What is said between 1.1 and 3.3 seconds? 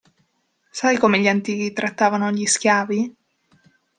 gli antichi trattavano gli schiavi?